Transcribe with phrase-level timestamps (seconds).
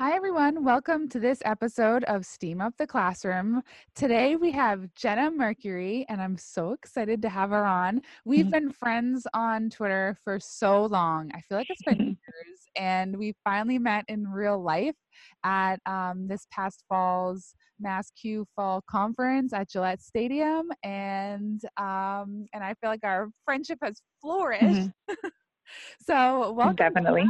[0.00, 0.64] Hi, everyone.
[0.64, 3.62] Welcome to this episode of Steam Up the Classroom.
[3.94, 8.00] Today we have Jenna Mercury, and I'm so excited to have her on.
[8.24, 11.30] We've been friends on Twitter for so long.
[11.34, 14.96] I feel like it's been years, and we finally met in real life
[15.44, 22.72] at um, this past fall's MassCUE Fall Conference at Gillette Stadium, and um, and I
[22.80, 24.64] feel like our friendship has flourished.
[24.64, 24.92] Mhm.
[26.00, 26.94] so, welcome.
[26.94, 27.26] Jenna.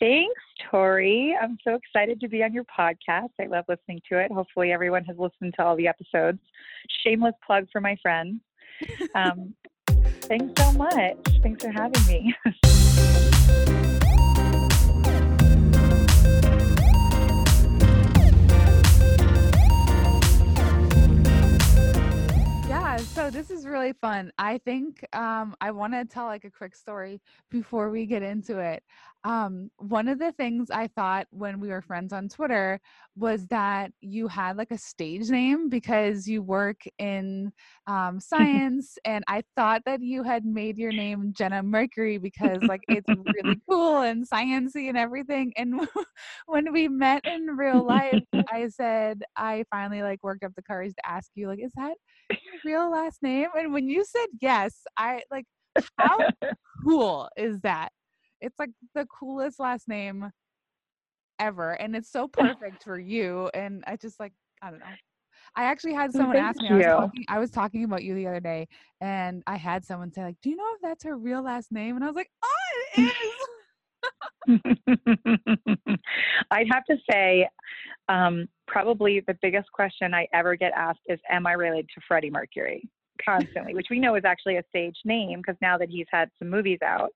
[0.00, 0.40] Thanks,
[0.70, 1.36] Tori.
[1.38, 3.28] I'm so excited to be on your podcast.
[3.38, 4.32] I love listening to it.
[4.32, 6.38] Hopefully, everyone has listened to all the episodes.
[7.04, 8.40] Shameless plug for my friends.
[9.14, 9.54] Um,
[10.22, 11.18] thanks so much.
[11.42, 12.34] Thanks for having me.
[22.68, 24.32] Yeah, so this is really fun.
[24.38, 27.20] I think um, I want to tell like a quick story
[27.50, 28.82] before we get into it.
[29.24, 32.80] Um, one of the things I thought when we were friends on Twitter
[33.16, 37.52] was that you had like a stage name because you work in
[37.86, 42.82] um, science, and I thought that you had made your name Jenna Mercury because like
[42.88, 45.52] it's really cool and sciency and everything.
[45.56, 45.80] And
[46.46, 50.94] when we met in real life, I said I finally like worked up the courage
[50.94, 51.94] to ask you like, is that
[52.44, 53.48] your real last name?
[53.56, 55.44] And when you said yes, I like
[55.98, 56.24] how
[56.84, 57.90] cool is that?
[58.40, 60.30] It's like the coolest last name
[61.38, 61.72] ever.
[61.72, 63.50] And it's so perfect for you.
[63.54, 64.32] And I just like,
[64.62, 64.86] I don't know.
[65.56, 68.14] I actually had someone Thank ask me, I was talking I was talking about you
[68.14, 68.68] the other day,
[69.00, 71.96] and I had someone say, like, do you know if that's her real last name?
[71.96, 72.48] And I was like, Oh,
[72.96, 73.16] it is.
[76.50, 77.48] I'd have to say,
[78.08, 82.30] um, probably the biggest question I ever get asked is, Am I related to Freddie
[82.30, 82.88] Mercury?
[83.24, 86.48] Constantly, which we know is actually a stage name because now that he's had some
[86.48, 87.10] movies out.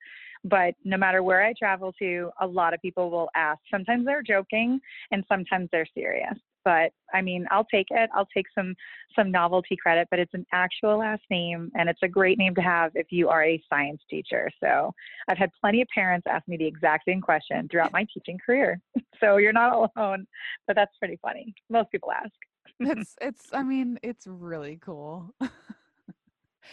[0.44, 3.60] But no matter where I travel to, a lot of people will ask.
[3.70, 6.34] Sometimes they're joking and sometimes they're serious.
[6.64, 8.08] But I mean, I'll take it.
[8.14, 8.74] I'll take some
[9.14, 12.62] some novelty credit, but it's an actual last name and it's a great name to
[12.62, 14.50] have if you are a science teacher.
[14.62, 14.92] So
[15.28, 18.80] I've had plenty of parents ask me the exact same question throughout my teaching career.
[19.20, 20.26] So you're not alone,
[20.66, 21.54] but that's pretty funny.
[21.70, 22.32] Most people ask.
[22.80, 25.32] it's it's I mean, it's really cool.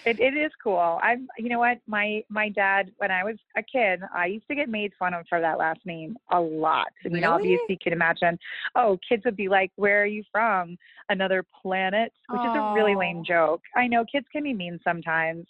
[0.04, 1.00] It, it is cool.
[1.04, 1.78] I'm, you know what?
[1.88, 5.26] My my dad, when I was a kid, I used to get made fun of
[5.30, 6.88] for that last name a lot.
[7.06, 7.26] I mean, Really?
[7.26, 8.40] obviously, you can imagine.
[8.76, 10.76] Oh, kids would be like, "Where are you from?
[11.10, 13.62] Another planet?" Which is a really lame joke.
[13.76, 15.46] I know kids can be mean sometimes,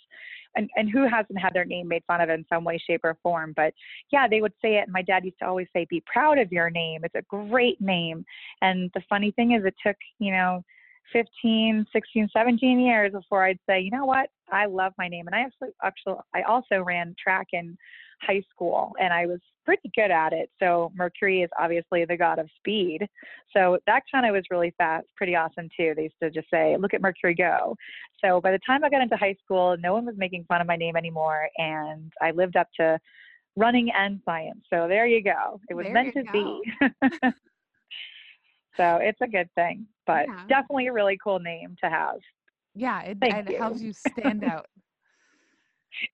[0.56, 3.16] and and who hasn't had their name made fun of in some way, shape, or
[3.23, 3.53] form?
[3.56, 3.73] But
[4.12, 4.84] yeah, they would say it.
[4.84, 7.06] And my dad used to always say, "Be proud of your name.
[7.06, 8.25] It's a great name."
[8.62, 10.62] And the funny thing is, it took you know
[11.13, 15.28] 15, 16, 17 years before I'd say, you know what, I love my name.
[15.28, 17.78] And I actually, actually, I also ran track in
[18.22, 20.50] high school and I was pretty good at it.
[20.59, 23.07] So Mercury is obviously the god of speed.
[23.56, 25.94] So that kind of was really fast, pretty awesome too.
[25.95, 27.75] They used to just say, look at Mercury go.
[28.23, 30.67] So by the time I got into high school, no one was making fun of
[30.67, 31.50] my name anymore.
[31.57, 33.00] And I lived up to
[33.56, 34.61] running and science.
[34.69, 35.59] So there you go.
[35.69, 37.31] It was There meant to be.
[38.78, 40.46] So it's a good thing, but Yeah.
[40.48, 42.20] definitely a really cool name to have.
[42.74, 43.88] Yeah, it, Thank it helps you.
[43.88, 44.68] you stand out.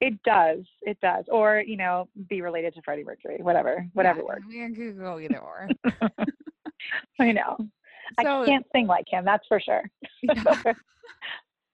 [0.02, 1.26] It does, it does.
[1.30, 4.44] Or, you know, be related to Freddie Mercury, whatever, whatever yeah, works.
[4.48, 5.70] We could go either or.
[7.20, 7.58] I know.
[7.60, 9.84] So I can't sing like him, that's for sure.
[10.24, 10.64] yeah.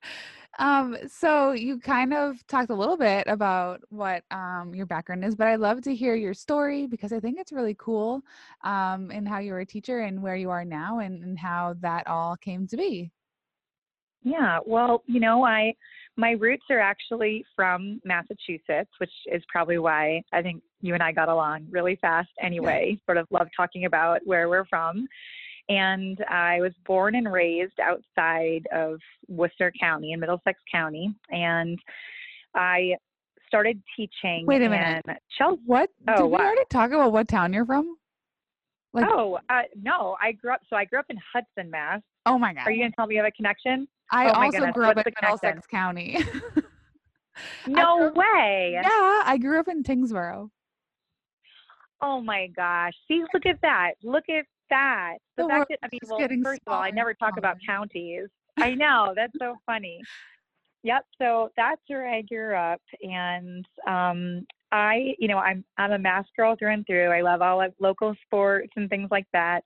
[0.59, 5.36] um, so you kind of talked a little bit about what um your background is,
[5.36, 8.22] but I'd love to hear your story because I think it's really cool
[8.64, 11.75] um and how you were a teacher and where you are now and, and how
[11.81, 13.12] that all came to be.
[14.24, 15.74] Yeah, well, you know, I
[16.16, 21.12] my roots are actually from Massachusetts, which is probably why I think you and I
[21.12, 22.97] got along really fast anyway.
[23.06, 25.08] Sort of love talking about where we're from.
[25.69, 31.13] And I was born and raised outside of Worcester County in Middlesex County.
[31.29, 31.79] And
[32.53, 32.96] I
[33.47, 35.06] started teaching Wait a minute.
[35.38, 35.62] Chelsea.
[35.66, 36.40] What Oh, did we wow.
[36.40, 37.96] already talk about what town you're from?
[38.94, 42.02] Like oh, uh, no, I grew up, so I grew up in Hudson, Mass.
[42.28, 42.67] oh my god.
[42.67, 43.88] Are you going to tell me you have a connection?
[44.11, 46.17] I oh also goodness, grew up in what's the Middlesex County.
[47.67, 48.73] No way.
[48.73, 50.49] yeah, I grew up in Tyngsboro.
[52.02, 52.93] Oh my gosh.
[53.08, 53.93] See, look at that.
[54.03, 55.16] Look at that.
[55.37, 58.28] The, The fact that, I mean, well, first of all, I never talk about counties.
[58.58, 59.14] I know.
[59.16, 60.02] That's so funny.
[60.84, 61.05] Yep.
[61.20, 62.81] So that's where I grew up.
[63.02, 67.09] And um, I, you know, I'm, I'm a mass girl through and through.
[67.09, 69.64] I love all of local sports and things like that.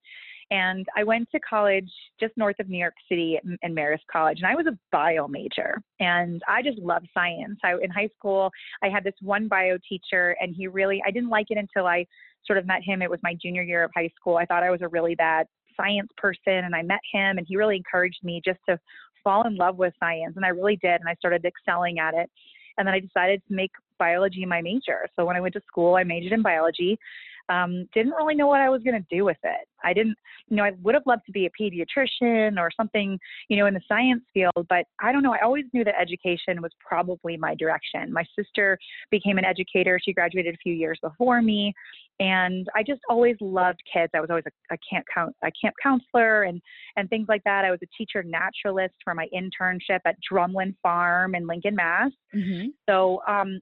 [0.50, 1.90] And I went to college
[2.20, 5.82] just north of New York City in Marist College, and I was a bio major.
[6.00, 7.60] And I just loved science.
[7.64, 8.50] I, in high school,
[8.82, 12.06] I had this one bio teacher, and he really, I didn't like it until I
[12.46, 13.02] sort of met him.
[13.02, 14.38] It was my junior year of high school.
[14.38, 17.58] I thought I was a really bad science person, and I met him, and he
[17.58, 18.80] really encouraged me just to
[19.24, 20.38] fall in love with science.
[20.38, 22.30] And I really did, and I started excelling at it.
[22.78, 25.08] And then I decided to make biology my major.
[25.16, 26.98] So when I went to school, I majored in biology
[27.50, 29.68] um, didn't really know what I was going to do with it.
[29.84, 30.18] I didn't,
[30.50, 33.74] you know, I would have loved to be a pediatrician or something, you know, in
[33.74, 35.34] the science field, but I don't know.
[35.34, 38.12] I always knew that education was probably my direction.
[38.12, 38.78] My sister
[39.12, 40.00] became an educator.
[40.04, 41.74] She graduated a few years before me.
[42.20, 44.12] And I just always loved kids.
[44.16, 46.60] I was always a, a camp count, a camp counselor and
[46.96, 47.64] and things like that.
[47.64, 52.12] I was a teacher naturalist for my internship at Drumlin Farm in Lincoln, Mass.
[52.36, 52.70] Mm-hmm.
[52.90, 53.60] So um,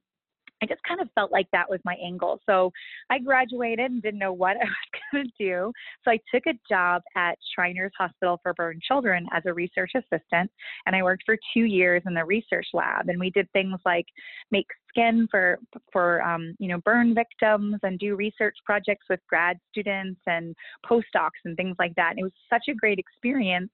[0.66, 2.40] I just kind of felt like that was my angle.
[2.46, 2.72] So
[3.10, 5.72] I graduated and didn't know what I was going to do.
[6.04, 10.50] So I took a job at Shriners Hospital for Burn Children as a research assistant.
[10.86, 13.08] And I worked for two years in the research lab.
[13.08, 14.06] And we did things like
[14.50, 14.66] make
[14.96, 15.58] skin for
[15.92, 20.54] for um, you know burn victims and do research projects with grad students and
[20.84, 22.10] postdocs and things like that.
[22.10, 23.70] And it was such a great experience.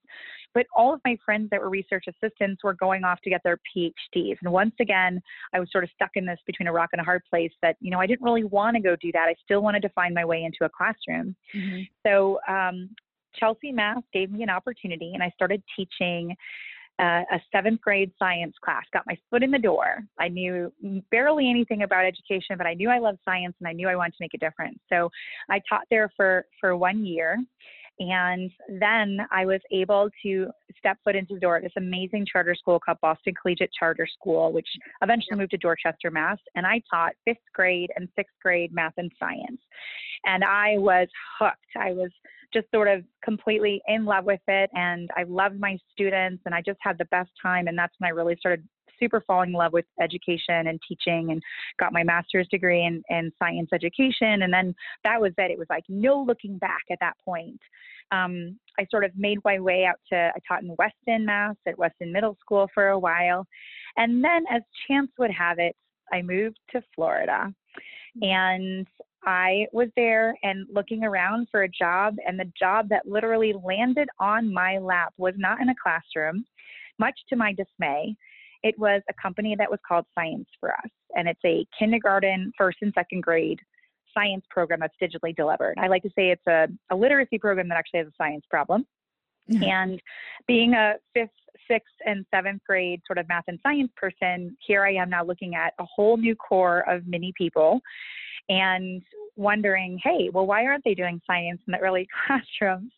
[0.55, 3.59] But all of my friends that were research assistants were going off to get their
[3.75, 4.37] PhDs.
[4.43, 5.23] And once again,
[5.55, 7.77] I was sort of stuck in this between a rock and a hard place that,
[7.81, 9.29] you know, I didn't really want to go do that.
[9.29, 11.35] I still wanted to find my way into a classroom.
[11.57, 11.83] Mm-hmm.
[12.07, 12.91] So um,
[13.35, 16.37] Chelsea Mass gave me an opportunity and I started teaching
[16.99, 20.05] uh, a seventh grade science class, got my foot in the door.
[20.19, 20.73] I knew
[21.11, 24.13] barely anything about education, but I knew I loved science and I knew I wanted
[24.13, 24.79] to make a difference.
[24.89, 25.11] So
[25.51, 27.43] I taught there for, for one year.
[28.11, 28.51] And
[28.81, 32.81] then I was able to step foot into the door at this amazing charter school
[32.81, 34.67] called Boston Collegiate Charter School, which
[35.03, 36.39] eventually moved to Dorchester, Mass.
[36.55, 39.61] And I taught fifth grade and sixth grade math and science.
[40.25, 41.09] And I was
[41.39, 41.59] hooked.
[41.79, 42.11] I was
[42.53, 44.71] just sort of completely in love with it.
[44.75, 47.69] And I loved my students and I just had the best time.
[47.69, 48.67] And that's when I really started
[48.99, 51.43] super falling in love with education and teaching and
[51.79, 54.43] got my master's degree in, in science education.
[54.43, 54.75] And then
[55.05, 55.51] that was it.
[55.51, 57.61] It was like no looking back at that point.
[58.11, 61.79] Um, I sort of made my way out to, I taught in Weston, Mass, at
[61.79, 63.47] Weston Middle School for a while.
[63.97, 65.75] And then, as chance would have it,
[66.13, 67.53] I moved to Florida.
[68.21, 68.87] And
[69.25, 74.09] I was there and looking around for a job, and the job that literally landed
[74.19, 76.45] on my lap was not in a classroom,
[76.99, 78.17] much to my dismay.
[78.63, 82.79] It was a company that was called Science for Us, and it's a kindergarten, first
[82.83, 83.61] and second grade
[84.15, 85.79] science program that's digitally delivered.
[85.79, 88.87] I like to say it's a, a literacy program that actually has a science problem.
[89.51, 89.65] Mm-hmm.
[89.65, 90.03] and
[90.47, 91.31] being a fifth,
[91.69, 95.57] sixth, and seventh grade sort of math and science person, here I am now looking
[95.57, 97.81] at a whole new core of many people
[98.49, 99.03] and
[99.37, 102.93] wondering, hey, well, why aren't they doing science in the early classrooms?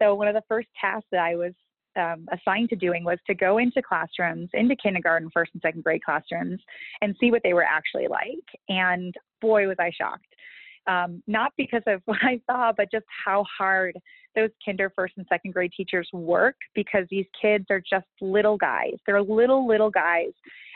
[0.00, 1.52] So, one of the first tasks that I was
[1.96, 6.02] um, assigned to doing was to go into classrooms, into kindergarten, first and second grade
[6.04, 6.60] classrooms,
[7.00, 8.44] and see what they were actually like.
[8.68, 10.26] And boy, was I shocked.
[10.86, 13.96] Um, not because of what I saw, but just how hard
[14.34, 18.94] those kinder, first, and second grade teachers work because these kids are just little guys.
[19.06, 20.32] They're little, little guys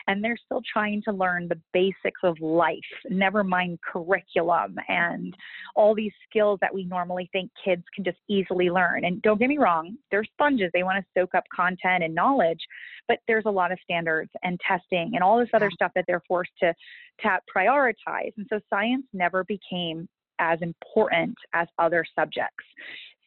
[0.09, 2.79] and they're still trying to learn the basics of life,
[3.11, 5.35] never mind curriculum and
[5.75, 9.05] all these skills that we normally think kids can just easily learn.
[9.05, 10.71] And don't get me wrong, they're sponges.
[10.73, 12.59] They want to soak up content and knowledge,
[13.07, 16.23] but there's a lot of standards and testing and all this other stuff that they're
[16.27, 16.73] forced to,
[17.21, 18.33] to prioritize.
[18.37, 20.09] And so science never became
[20.39, 22.65] as important as other subjects.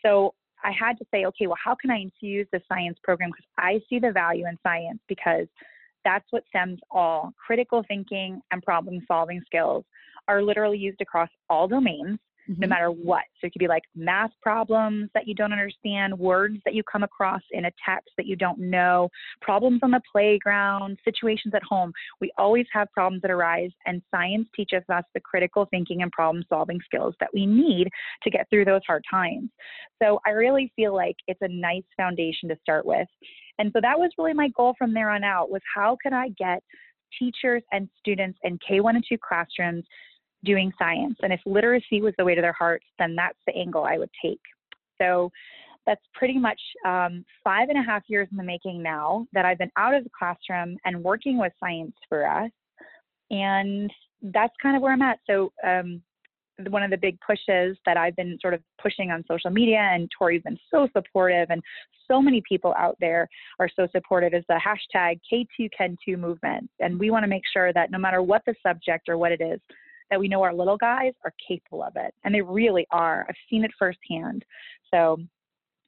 [0.05, 0.35] So
[0.65, 3.31] I had to say, okay, well, how can I infuse the science program?
[3.31, 5.47] Because I see the value in science because
[6.05, 7.33] that's what STEM's all.
[7.45, 9.85] Critical thinking and problem solving skills
[10.29, 12.19] are literally used across all domains
[12.49, 12.61] mm-hmm.
[12.61, 13.23] no matter what.
[13.41, 17.03] So it could be like math problems that you don't understand, words that you come
[17.03, 19.09] across in a text that you don't know,
[19.41, 21.93] problems on the playground, situations at home.
[22.21, 26.45] We always have problems that arise, and science teaches us the critical thinking and problem
[26.49, 27.89] solving skills that we need
[28.23, 29.51] to get through those hard times.
[30.03, 33.09] So I really feel like it's a nice foundation to start with.
[33.59, 36.31] And so that was really my goal from there on out was how can I
[36.39, 36.63] get
[37.19, 39.85] teachers and students in K1 and 2 classrooms
[40.45, 41.17] doing science.
[41.23, 44.11] And if literacy was the way to their hearts, then that's the angle I would
[44.23, 44.41] take.
[45.01, 45.31] So
[45.87, 49.59] that's pretty much um, five and a half years in the making now that I've
[49.59, 52.51] been out of the classroom and working with Science for Us.
[53.31, 53.91] And
[54.23, 55.19] that's kind of where I'm at.
[55.29, 56.03] So, um,
[56.69, 60.09] one of the big pushes that I've been sort of pushing on social media, and
[60.17, 61.63] Tori's been so supportive, and
[62.07, 63.27] so many people out there
[63.59, 66.69] are so supportive, is the hashtag K2CanToo movement.
[66.79, 69.41] And we want to make sure that no matter what the subject or what it
[69.41, 69.61] is,
[70.13, 72.15] that we know our little guys are capable of it.
[72.23, 73.25] And they really are.
[73.29, 74.45] I've seen it firsthand.
[74.93, 75.19] So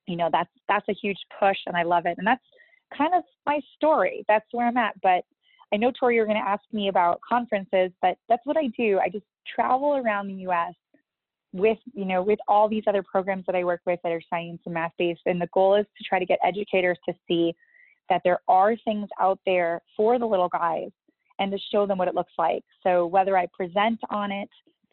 [0.07, 2.17] you know, that's that's a huge push and I love it.
[2.19, 2.43] And that's
[2.97, 4.25] kind of my story.
[4.29, 5.01] That's where I'm at.
[5.03, 5.25] But
[5.73, 8.99] I know Tori, you're going to ask me about conferences, but that's what I do.
[8.99, 10.75] I just travel around the U.S.
[11.53, 14.61] with, you know, with all these other programs that I work with that are science
[14.67, 17.55] and math based, and the goal is to try to get educators to see
[18.11, 20.91] that there are things out there for the little guys
[21.39, 22.65] and to show them what it looks like.
[22.83, 24.49] So whether I present on it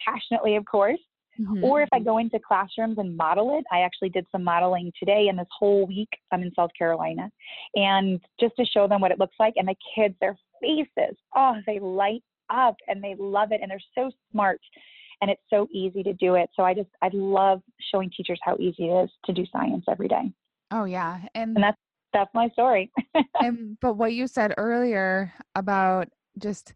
[0.06, 1.00] passionately, of course,
[1.40, 1.64] Mm-hmm.
[1.64, 5.28] Or if I go into classrooms and model it, I actually did some modeling today
[5.30, 7.30] and this whole week I'm in South Carolina.
[7.76, 11.56] And just to show them what it looks like and the kids, their faces, oh,
[11.66, 14.60] they light up and they love it and they're so smart
[15.22, 16.50] and it's so easy to do it.
[16.56, 20.08] So I just I love showing teachers how easy it is to do science every
[20.08, 20.32] day.
[20.72, 21.20] Oh yeah.
[21.34, 21.78] And, and that's
[22.14, 22.92] that's my story.
[23.40, 26.74] and but what you said earlier about just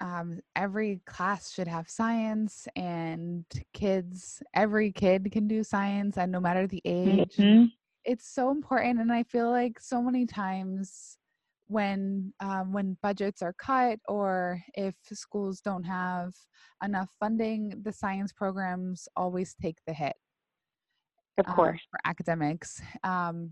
[0.00, 6.40] um, every class should have science and kids every kid can do science and no
[6.40, 7.64] matter the age mm-hmm.
[8.04, 11.18] it's so important and i feel like so many times
[11.66, 16.32] when um, when budgets are cut or if schools don't have
[16.84, 20.14] enough funding the science programs always take the hit
[21.38, 23.50] of um, course um, for academics um,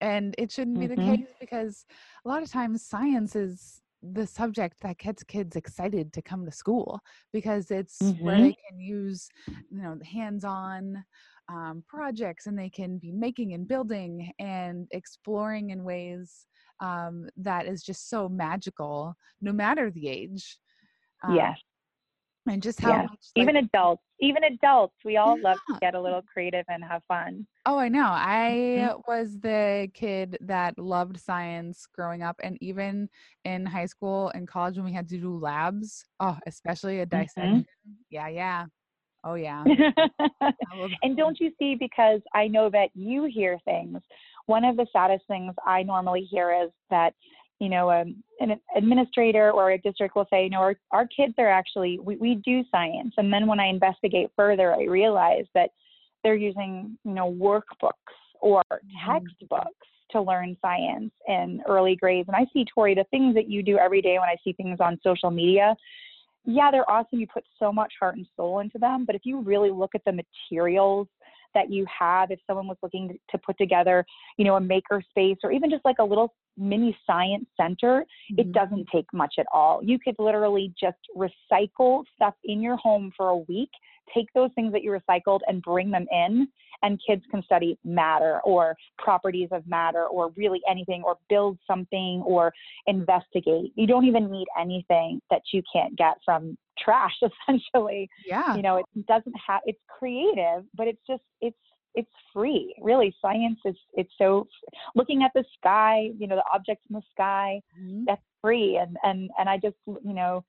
[0.00, 0.88] and it shouldn't mm-hmm.
[0.88, 1.14] be the mm-hmm.
[1.16, 1.84] case because
[2.24, 3.82] a lot of times science is
[4.12, 7.00] the subject that gets kids excited to come to school
[7.32, 8.24] because it's mm-hmm.
[8.24, 11.04] where they can use you know hands-on
[11.48, 16.46] um, projects and they can be making and building and exploring in ways
[16.80, 20.58] um, that is just so magical no matter the age
[21.24, 21.58] um, yes
[22.46, 25.50] and just how much, like, even adults even adults we all yeah.
[25.50, 29.00] love to get a little creative and have fun oh i know i mm-hmm.
[29.06, 33.08] was the kid that loved science growing up and even
[33.44, 37.60] in high school and college when we had to do labs oh especially a dissection
[37.60, 37.92] mm-hmm.
[38.10, 38.64] yeah yeah
[39.24, 39.64] oh yeah
[41.02, 43.98] and don't you see because i know that you hear things
[44.46, 47.12] one of the saddest things i normally hear is that
[47.58, 51.34] you know, um, an administrator or a district will say, you know, our, our kids
[51.38, 53.14] are actually, we, we do science.
[53.16, 55.70] And then when I investigate further, I realize that
[56.22, 57.92] they're using, you know, workbooks
[58.40, 59.12] or mm-hmm.
[59.12, 62.28] textbooks to learn science in early grades.
[62.28, 64.78] And I see, Tori, the things that you do every day when I see things
[64.80, 65.74] on social media,
[66.44, 67.18] yeah, they're awesome.
[67.18, 69.04] You put so much heart and soul into them.
[69.04, 71.08] But if you really look at the materials
[71.56, 74.04] that you have, if someone was looking to put together,
[74.36, 78.40] you know, a maker space or even just like a little mini science center, mm-hmm.
[78.40, 79.80] it doesn't take much at all.
[79.82, 83.70] You could literally just recycle stuff in your home for a week,
[84.14, 86.46] take those things that you recycled and bring them in,
[86.82, 92.22] and kids can study matter or properties of matter or really anything or build something
[92.26, 92.52] or
[92.86, 93.72] investigate.
[93.76, 97.14] You don't even need anything that you can't get from trash
[97.48, 98.08] essentially.
[98.26, 98.56] Yeah.
[98.56, 101.56] You know, it doesn't have it's creative, but it's just it's
[101.96, 104.46] it's free really science is it's so
[104.94, 108.04] looking at the sky you know the objects in the sky mm-hmm.
[108.06, 110.44] that's free and and and i just you know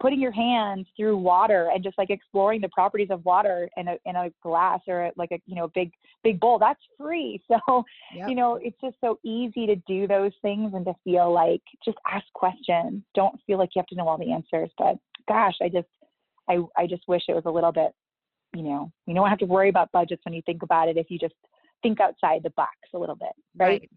[0.00, 3.96] putting your hands through water and just like exploring the properties of water in a
[4.06, 5.92] in a glass or like a you know big
[6.24, 8.28] big bowl that's free so yep.
[8.28, 11.98] you know it's just so easy to do those things and to feel like just
[12.10, 14.96] ask questions don't feel like you have to know all the answers but
[15.30, 15.88] gosh i just
[16.48, 17.92] i i just wish it was a little bit
[18.54, 21.10] you know, you don't have to worry about budgets when you think about it if
[21.10, 21.34] you just
[21.82, 23.80] think outside the box a little bit, right?
[23.80, 23.90] right.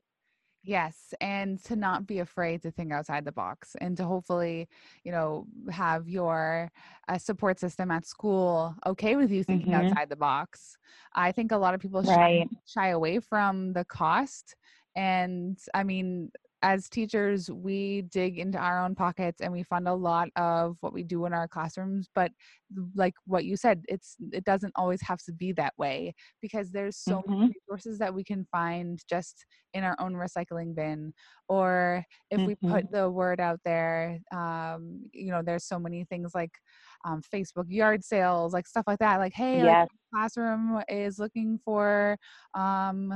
[0.66, 4.70] Yes, and to not be afraid to think outside the box and to hopefully,
[5.04, 6.72] you know, have your
[7.10, 9.88] uh, support system at school okay with you thinking mm-hmm.
[9.88, 10.78] outside the box.
[11.16, 12.48] I think a lot of people right.
[12.50, 14.56] shy, shy away from the cost.
[14.96, 16.32] And I mean,
[16.63, 20.93] as teachers, we dig into our own pockets and we fund a lot of what
[20.93, 22.10] we do in our classrooms.
[22.15, 22.32] But
[22.96, 26.98] like what you said, it's it doesn't always have to be that way because there's
[26.98, 27.39] so mm-hmm.
[27.41, 31.13] many resources that we can find just in our own recycling bin.
[31.50, 32.48] Or if mm-hmm.
[32.48, 32.96] we put mm-hmm.
[32.96, 36.51] the word out there, um, you know, there's so many things like
[37.05, 39.17] um, Facebook yard sales, like stuff like that.
[39.17, 39.65] Like, hey, yes.
[39.65, 42.17] like, classroom is looking for
[42.55, 43.13] um,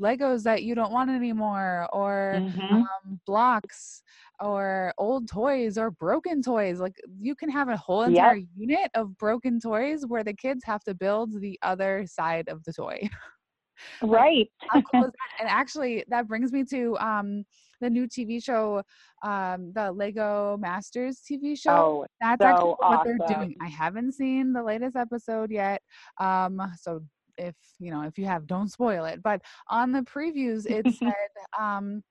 [0.00, 2.74] Legos that you don't want anymore, or mm-hmm.
[2.74, 4.02] um, blocks,
[4.40, 6.80] or old toys, or broken toys.
[6.80, 8.46] Like you can have a whole entire yep.
[8.56, 12.72] unit of broken toys where the kids have to build the other side of the
[12.72, 13.08] toy.
[14.02, 14.48] right.
[14.72, 14.84] cool
[15.40, 17.44] and actually, that brings me to um,
[17.80, 18.82] the new TV show,
[19.22, 21.70] um, the Lego Masters TV show.
[21.70, 23.18] Oh, That's so actually what awesome.
[23.18, 23.56] they're doing.
[23.60, 25.82] I haven't seen the latest episode yet,
[26.18, 27.02] um, so
[27.38, 31.12] if you know if you have don't spoil it but on the previews it said
[31.58, 32.02] um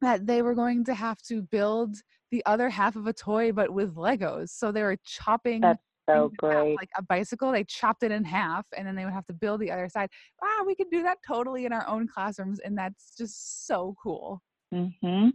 [0.00, 1.96] that they were going to have to build
[2.30, 6.24] the other half of a toy but with legos so they were chopping That's so
[6.24, 6.76] in half, great.
[6.76, 9.60] like a bicycle, they chopped it in half and then they would have to build
[9.60, 10.08] the other side.
[10.42, 14.42] Wow, we could do that totally in our own classrooms, and that's just so cool.
[14.72, 15.28] hmm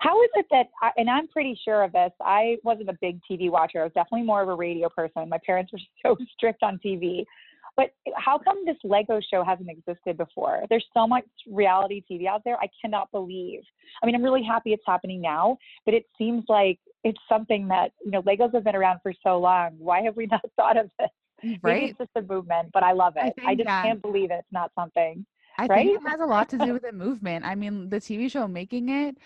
[0.00, 3.20] How is it that, I, and I'm pretty sure of this, I wasn't a big
[3.30, 3.80] TV watcher.
[3.80, 5.28] I was definitely more of a radio person.
[5.28, 7.24] My parents were so strict on TV.
[7.76, 10.62] But how come this Lego show hasn't existed before?
[10.70, 12.56] There's so much reality TV out there.
[12.56, 13.60] I cannot believe.
[14.02, 17.92] I mean, I'm really happy it's happening now, but it seems like it's something that,
[18.04, 19.76] you know, Legos have been around for so long.
[19.78, 21.10] Why have we not thought of it?
[21.44, 23.34] Mm, Maybe it's just a movement, but I love it.
[23.42, 24.38] I, think just can't believe it.
[24.38, 25.26] it's not something.
[25.58, 25.86] I right?
[25.86, 27.44] think it has a lot to do with the movement.
[27.44, 29.16] I mean, the TV show making it,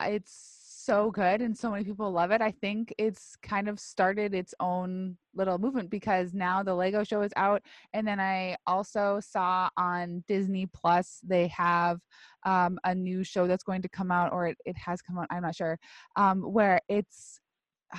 [0.00, 2.40] it's so good and so many people love it.
[2.40, 7.22] I think it's kind of started its own little movement because now the Lego show
[7.22, 7.60] is out.
[7.92, 11.98] And then I also saw on Disney Plus, they have
[12.44, 15.26] um, a new show that's going to come out, or it, it has come out,
[15.30, 15.78] I'm not sure,
[16.16, 17.40] um, where it's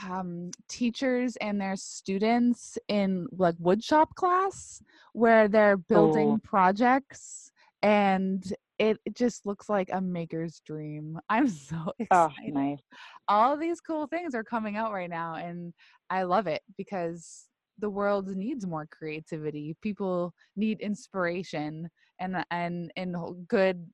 [0.05, 4.81] um teachers and their students in like woodshop class
[5.13, 6.39] where they're building Oh.
[6.43, 7.51] projects
[7.81, 11.19] and it, it just looks like a maker's dream.
[11.29, 12.53] I'm so Oh, excited.
[12.53, 12.79] nice.
[13.27, 15.73] All these cool things are coming out right now and
[16.09, 17.47] I love it because
[17.79, 19.75] the world needs more creativity.
[19.81, 23.15] People need inspiration and and and
[23.47, 23.85] good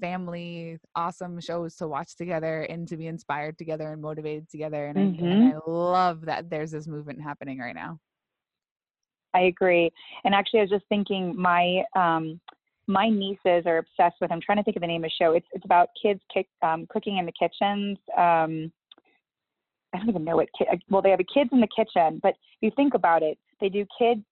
[0.00, 4.98] family awesome shows to watch together and to be inspired together and motivated together and,
[4.98, 8.00] I, and I love that there's this movement happening right now.
[9.34, 9.90] I agree.
[10.24, 12.40] And actually, I was just thinking, my um,
[12.90, 14.32] my nieces are obsessed with.
[14.32, 15.32] I'm trying to think of the name of the show.
[15.32, 17.98] It's it's about kids kick, um, cooking in the kitchens.
[18.16, 18.72] Um,
[19.94, 20.48] I don't even know what.
[20.58, 23.22] Ki- uh, well, they have a kids in the kitchen, but if you think about
[23.22, 24.22] it, they do kid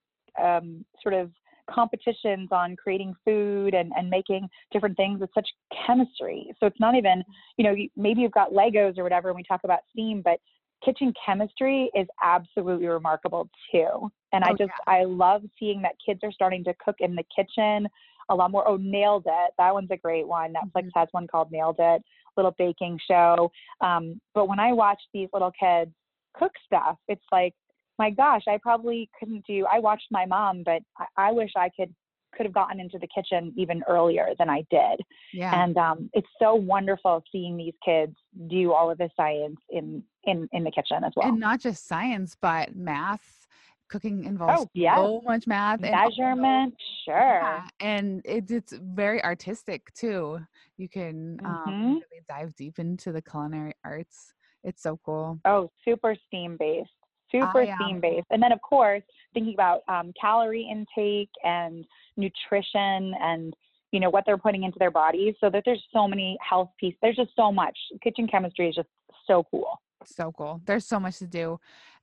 [0.42, 1.30] um, sort of
[1.70, 5.48] competitions on creating food and, and making different things with such
[5.86, 6.50] chemistry.
[6.58, 7.22] So it's not even,
[7.56, 10.38] you know, maybe you've got Legos or whatever, and we talk about STEAM, but
[10.84, 14.10] kitchen chemistry is absolutely remarkable too.
[14.32, 17.24] And I Oh, just, I love seeing that kids are starting to cook in the
[17.34, 17.88] kitchen
[18.28, 18.66] a lot more.
[18.68, 19.52] Oh, Nailed It.
[19.58, 20.52] That one's a great one.
[20.54, 20.90] Netflix Mhm.
[20.94, 22.02] has one called Nailed It,
[22.36, 23.50] little baking show.
[23.80, 25.92] Um, but when I watch these little kids
[26.34, 27.54] cook stuff, it's like,
[27.98, 29.66] my gosh, I probably couldn't do.
[29.70, 31.94] I watched my mom, but I, I wish I could
[32.36, 35.00] could have gotten into the kitchen even earlier than I did.
[35.32, 35.64] Yeah.
[35.64, 38.14] And um, it's so wonderful seeing these kids
[38.48, 41.28] do all of the science in in in the kitchen as well.
[41.28, 43.46] and not just science, but math.
[43.88, 44.96] Cooking involves Oh, yes.
[44.98, 46.74] so much math and also- Measurement,
[47.04, 47.14] sure.
[47.16, 50.40] Yeah, and it's it's very artistic too.
[50.76, 51.94] You can um, Mhm.
[51.94, 54.34] really dive deep into the culinary arts.
[54.62, 55.40] It's so cool.
[55.46, 56.90] Oh, super steam based.
[57.30, 58.26] Super I, um, steam based.
[58.30, 59.02] And then, of course,
[59.34, 63.54] thinking about um, calorie intake and nutrition and
[63.90, 66.98] you know what they're putting into their bodies so that there's so many health pieces
[67.00, 68.88] there's just so much kitchen chemistry is just
[69.26, 70.60] so cool So cool.
[70.66, 71.58] There's so much to do.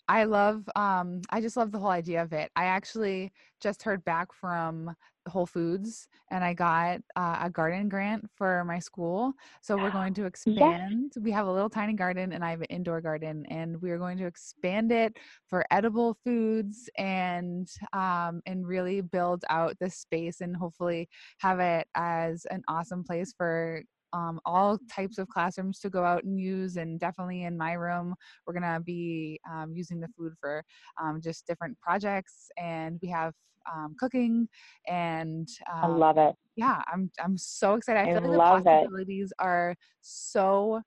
[0.07, 2.51] I love um I just love the whole idea of it.
[2.55, 4.95] I actually just heard back from
[5.27, 9.33] Whole Foods and I got uh, a garden grant for my school.
[9.61, 11.13] So we're going to expand.
[11.19, 14.17] We have a little tiny garden and I have an indoor garden and we're going
[14.19, 20.55] to expand it for edible foods and um and really build out this space and
[20.55, 23.81] hopefully have it as an awesome place for
[24.13, 28.13] um, all types of classrooms to go out and use and definitely in my room
[28.45, 30.63] we're going to be um, using the food for
[31.01, 33.33] um, just different projects and we have
[33.73, 34.47] um, cooking
[34.87, 35.47] and
[35.81, 36.35] i um, love it.
[36.55, 37.99] yeah i'm i'm so excited.
[37.99, 38.83] I I feel like love the it.
[38.85, 40.81] possibilities are so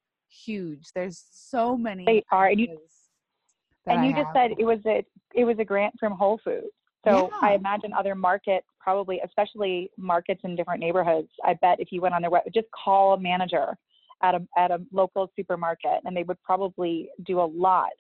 [0.45, 0.89] huge.
[0.95, 2.79] There's so many They are, and you-
[3.87, 5.03] and you just said it was a
[5.35, 6.67] it was a grant from whole foods
[7.09, 12.01] so i imagine other markets probably especially markets in different neighborhoods i bet if you
[12.01, 13.77] went on their web just call a manager
[14.23, 17.91] at a at a local supermarket and they would probably do a lot.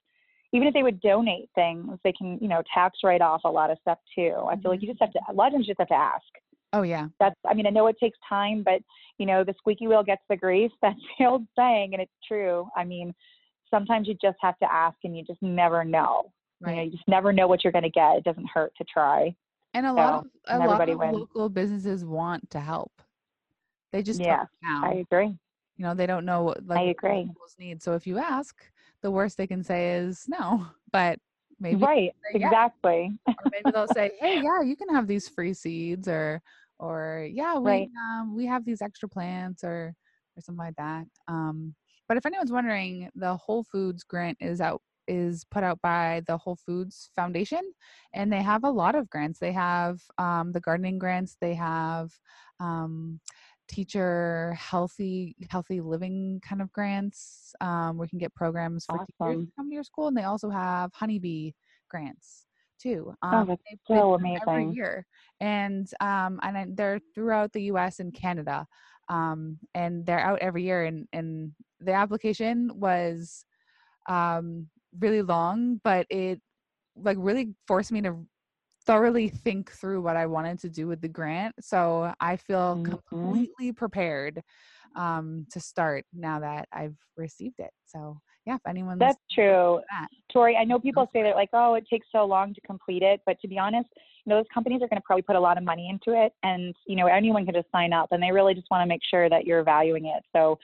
[0.54, 3.70] Even if they would donate things they can you know tax write off a lot
[3.70, 4.34] of stuff too.
[4.48, 5.32] I feel like you just have to mm-hmm.
[5.32, 6.24] a lot of times you just have to ask.
[6.72, 7.08] Oh yeah.
[7.20, 8.80] That's i mean i know it takes time but
[9.18, 12.68] you know the squeaky wheel gets the grease that's the old saying and it's true.
[12.76, 13.14] I mean
[13.70, 16.84] sometimes you just have to ask and you just never know you know right.
[16.86, 18.16] you just never know what you're going to get.
[18.16, 19.34] It doesn't hurt to try.
[19.74, 21.14] And a lot of a lot of wins.
[21.16, 22.92] local businesses want to help.
[23.92, 24.44] They just Yeah,
[24.82, 25.38] i agree.
[25.76, 27.22] You know they don't know what like I agree.
[27.26, 27.82] people's need.
[27.82, 28.54] So if you ask
[29.02, 31.18] the worst they can say is no but
[31.60, 33.18] maybe right say exactly.
[33.28, 36.40] Or maybe they'll say hey yeah you can have these free seeds or
[36.78, 37.88] or yeah we Right.
[38.20, 39.94] um, we have these extra plants or
[40.36, 41.06] or something like that.
[41.28, 41.74] Um
[42.08, 46.36] but if anyone's wondering the whole foods grant is out is put out by the
[46.38, 47.62] whole foods foundation
[48.14, 52.12] and they have a lot of grants they have um, the gardening grants they have
[52.60, 53.20] um,
[53.68, 59.40] teacher healthy healthy living kind of grants um, where you can get programs for teachers
[59.44, 61.52] to come to your school and they also have honeybee
[61.88, 62.46] grants
[62.80, 63.14] too.
[63.32, 65.06] Oh, Um, that's they- so them every year,
[65.40, 68.00] and um, and they're throughout the U.S.
[68.00, 68.66] and Canada,
[69.08, 70.84] um, and they're out every year.
[70.84, 73.44] And and the application was
[74.08, 74.68] um,
[75.00, 76.40] really long, but it
[76.96, 78.26] like really forced me to
[78.86, 81.54] thoroughly think through what I wanted to do with the grant.
[81.60, 83.00] So I feel Mhm.
[83.10, 84.42] completely prepared
[84.94, 87.70] um, to start now that I've received it.
[87.84, 89.80] So yeah, if anyone's That's true.
[89.90, 90.08] that.
[90.32, 93.20] Tori, I know people say that like, oh, it takes so long to complete it,
[93.26, 93.88] but to be honest,
[94.24, 96.32] you know, those companies are going to probably put a lot of money into it,
[96.42, 99.02] and you know, anyone can just sign up, and they really just want to make
[99.08, 100.22] sure that you're valuing it.
[100.34, 100.58] So,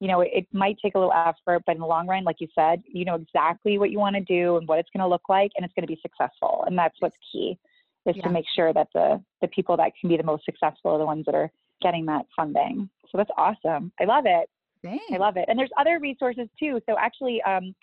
[0.00, 2.36] you know, it, it might take a little effort, but in the long run, like
[2.40, 5.08] you said, you know exactly what you want to do and what it's going to
[5.08, 7.58] look like, and it's going to be successful, and that's what's key,
[8.06, 8.22] is Yeah.
[8.24, 11.06] to make sure that the the people that can be the most successful are the
[11.06, 11.50] ones that are
[11.82, 12.88] getting that funding.
[13.10, 13.92] So that's awesome.
[14.00, 14.48] I love it.
[15.12, 15.46] I love it.
[15.48, 16.80] And there's other resources too.
[16.86, 17.74] So actually, um,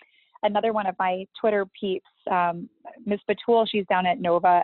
[0.42, 2.68] another one of my Twitter peeps, um,
[3.04, 4.62] Miss Batul, she's down at Nova,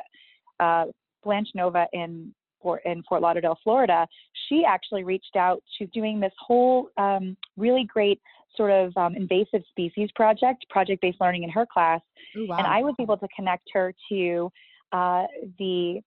[0.58, 0.86] uh,
[1.22, 4.06] Blanche Nova in Fort, in Fort Lauderdale, Florida.
[4.48, 5.62] She actually reached out.
[5.78, 8.20] She's doing this whole um, really great
[8.56, 12.00] sort of um, invasive species project, project-based learning in her class.
[12.36, 12.58] Ooh, wow.
[12.58, 14.50] And I was able to connect her to
[14.92, 15.24] uh,
[15.58, 16.00] the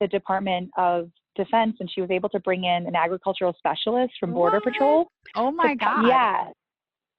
[0.00, 4.32] the Department of Defense, and she was able to bring in an agricultural specialist from
[4.32, 4.72] Border What?
[4.72, 6.06] Patrol oh my to god.
[6.06, 6.44] Yeah.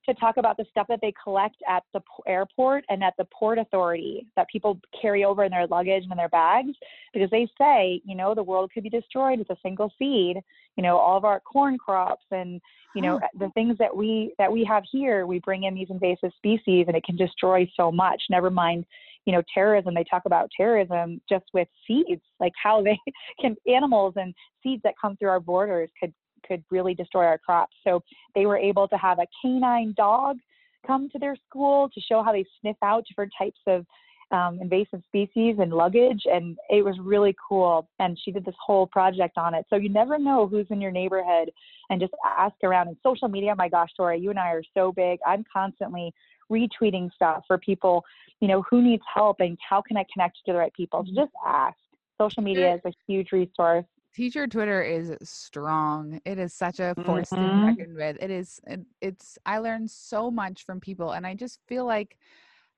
[0.07, 3.59] To talk about the stuff that they collect at the airport and at the port
[3.59, 6.71] authority that people carry over in their luggage and in their bags,
[7.13, 10.37] because they say, you know, the world could be destroyed with a single seed.
[10.75, 12.59] You know, all of our corn crops and
[12.95, 16.31] you know the things that we that we have here, we bring in these invasive
[16.35, 18.21] species and it can destroy so much.
[18.29, 18.85] Never mind,
[19.25, 19.93] you know, terrorism.
[19.93, 22.97] They talk about terrorism just with seeds, like how they
[23.39, 24.33] can animals and
[24.63, 26.13] seeds that come through our borders could
[26.47, 27.75] could really destroy our crops.
[27.83, 28.03] So
[28.35, 30.37] they were able to have a canine dog
[30.85, 33.85] come to their school to show how they sniff out different types of
[34.31, 36.23] um, invasive species and luggage.
[36.25, 37.87] And it was really cool.
[37.99, 39.65] And she did this whole project on it.
[39.69, 41.51] So you never know who's in your neighborhood
[41.89, 42.87] and just ask around.
[42.87, 45.19] And social media, my gosh, Tori, you and I are so big.
[45.25, 46.13] I'm constantly
[46.51, 48.03] retweeting stuff for people,
[48.39, 51.05] you know, who needs help and how can I connect to the right people.
[51.05, 51.77] So just ask.
[52.19, 53.85] Social media is a huge resource.
[54.13, 56.19] Teacher twitter is strong.
[56.25, 57.61] It is such a force to be Mhm.
[57.61, 58.17] reckoned with.
[58.21, 62.17] It is it, it's i learn so much from people and i just feel like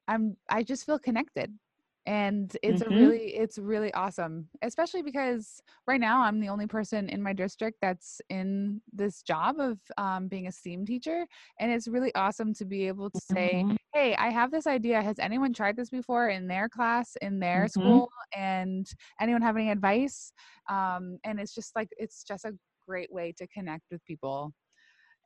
[0.08, 1.58] i'm i just feel connected
[2.05, 2.87] and it's Mhm.
[2.87, 7.31] a really it's really awesome especially because right now i'm the only person in my
[7.33, 11.25] district that's in this job of um, being a steam teacher
[11.59, 13.77] and it's really awesome to be able to say Mhm.
[13.93, 17.67] hey i have this idea has anyone tried this before in their class in their
[17.75, 18.03] Mhm.
[18.03, 18.87] school and
[19.21, 20.31] anyone have any advice
[20.69, 22.53] um, and it's just like it's just a
[22.87, 24.53] great way to connect with people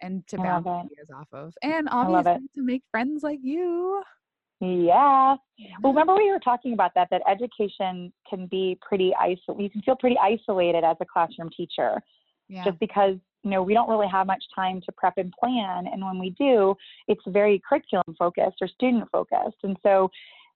[0.01, 4.03] and to bounce ideas off of and obviously to make friends like you
[4.59, 5.35] Yeah.
[5.35, 5.87] Well, mm-hmm.
[5.87, 9.63] remember we were talking about that, that education can be pretty isolated.
[9.63, 12.01] You can feel pretty isolated as a classroom teacher
[12.49, 15.85] yeah just because, you know, we don't really have much time to prep and plan.
[15.91, 16.75] And when we do,
[17.07, 19.57] it's very curriculum focused or student focused.
[19.63, 20.09] And so,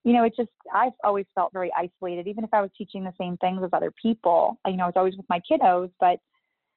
[0.03, 3.13] you know, it just, I've always felt very isolated, even if I was teaching the
[3.19, 4.57] same things as other people.
[4.65, 6.19] You know, it's always with my kiddos, but,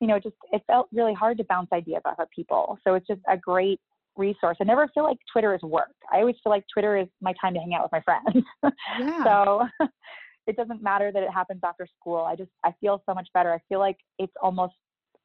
[0.01, 2.79] you know, just, it felt really hard to bounce ideas off of people.
[2.85, 3.81] So it's just a great
[4.16, 4.57] resource.
[4.61, 5.94] I never feel like Twitter is work.
[6.12, 8.44] I always feel like Twitter is my time to hang out with my friends.
[8.98, 9.66] yeah so
[10.46, 12.20] it doesn't matter that it happens after school.
[12.20, 13.53] I just I feel so much better.
[13.53, 14.74] I feel like it's almost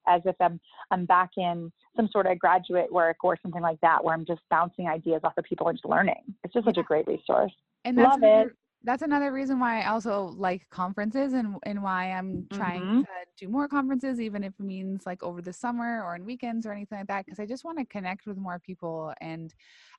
[0.08, 0.60] as if I'm
[0.92, 4.42] I'm back in some sort of graduate work or something like that where I'm just
[4.50, 6.36] bouncing ideas off of people and just learning.
[6.44, 7.52] It's just such a great resource.
[7.86, 8.52] and that's love it.
[8.84, 13.04] That's another reason why I also like conferences and and why I'm trying Mhm.
[13.04, 16.66] to do more conferences, even if it means like over the summer or on weekends
[16.66, 19.14] or anything like that, because I just want to connect with more people.
[19.22, 19.54] And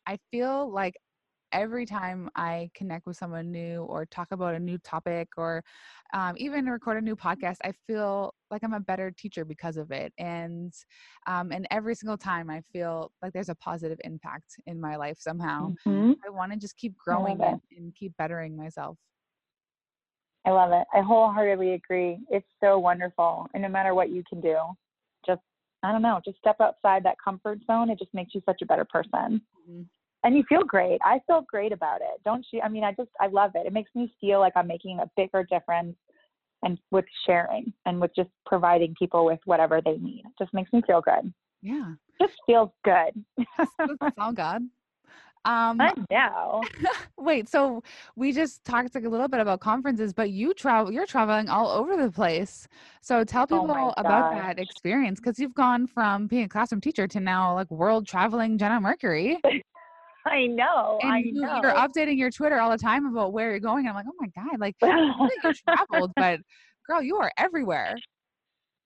[0.07, 0.97] I feel like
[1.53, 5.63] every time I connect with someone new or talk about a new topic or
[6.13, 9.91] um, even record a new podcast, I feel like I'm a better teacher because of
[9.91, 10.13] it.
[10.19, 10.73] And
[11.27, 15.19] um, and every single time I feel like there's a positive impact in my life
[15.21, 15.73] somehow.
[15.87, 16.17] Mhm.
[16.27, 18.97] I want to just keep growing and, and keep bettering myself.
[20.47, 20.87] I love it.
[20.95, 22.19] I wholeheartedly agree.
[22.31, 23.47] It's so wonderful.
[23.53, 24.57] And no matter what you can do,
[25.27, 25.43] just
[25.83, 27.91] I don't know, just step outside that comfort zone.
[27.91, 29.41] It just makes you such a better person.
[29.69, 29.87] Mhm.
[30.25, 31.01] And you feel great.
[31.05, 32.21] I feel great about it.
[32.25, 32.61] Don't you?
[32.61, 33.67] I mean, I just, I love it.
[33.67, 35.97] It makes me feel like I'm making a bigger difference
[36.63, 40.23] and with sharing and with just providing people with whatever they need.
[40.27, 41.33] It just makes me feel good.
[41.63, 43.25] Yeah, Just feels good.
[43.79, 44.63] that's all God.
[45.47, 46.61] Um, I know.
[47.19, 47.83] wait, so
[48.15, 51.71] we just talked like a little bit about conferences, but you travel, you're traveling all
[51.71, 52.69] over the place.
[53.01, 56.83] So tell Oh people my about that experience because you've gone from being a classroom
[56.83, 59.39] teacher to now like world traveling Jenna Mercury.
[60.27, 60.99] I know.
[61.03, 61.61] And I you, know.
[61.63, 63.87] you're updating your Twitter all the time about where you're going.
[63.87, 66.41] I'm like, oh my God, like you traveled, but
[66.87, 67.97] girl, you are everywhere.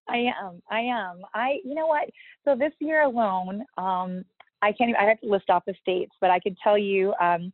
[0.08, 0.60] I am.
[0.70, 1.22] I am.
[1.34, 1.58] I.
[1.64, 2.08] You know what?
[2.44, 4.24] So this year alone, um,
[4.62, 4.90] I can't.
[4.90, 7.52] Even, I have to list off the states, but I can tell you, um,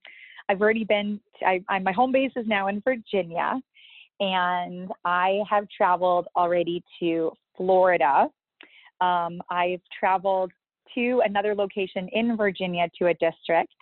[0.48, 1.20] I've already been.
[1.38, 3.60] To, I, I, my home base is now in Virginia,
[4.18, 8.28] and I have traveled already to Florida.
[9.00, 10.52] Um, I've traveled
[10.94, 13.72] to another location in Virginia to a district.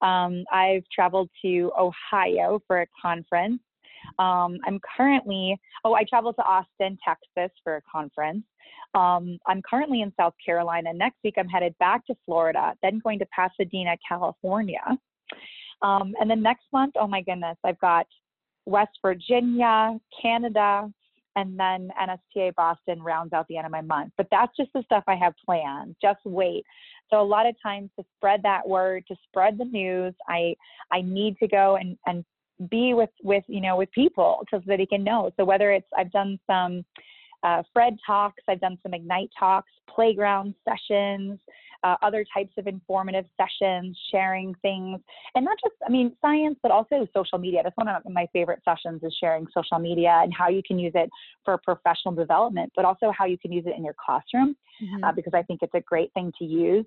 [0.00, 3.60] Um, I've traveled to Ohio for a conference.
[4.18, 8.42] Um, I'm currently, oh, I traveled to Austin, Texas for a conference.
[8.94, 10.92] Um, I'm currently in South Carolina.
[10.92, 14.82] Next week, I'm headed back to Florida, then going to Pasadena, California.
[15.82, 18.06] Um, and then next month, oh my goodness, I've got
[18.66, 20.90] West Virginia, Canada,
[21.36, 24.12] and then NSTA Boston rounds out the end of my month.
[24.16, 25.96] But that's just the stuff I have planned.
[26.00, 26.64] Just wait.
[27.10, 30.54] So a lot of times to spread that word, to spread the news, I
[30.90, 32.24] I need to go and and
[32.70, 35.30] be with with you know with people so that he can know.
[35.36, 36.84] So whether it's I've done some
[37.42, 41.40] uh, Fred talks, I've done some Ignite talks, playground sessions,
[41.84, 45.00] uh, other types of informative sessions, sharing things,
[45.34, 47.60] and not just, I mean, science, but also social media.
[47.62, 50.92] That's one of my favorite sessions is sharing social media and how you can use
[50.94, 51.10] it
[51.44, 55.04] for professional development, but also how you can use it in your classroom, mm-hmm.
[55.04, 56.86] uh, because I think it's a great thing to use.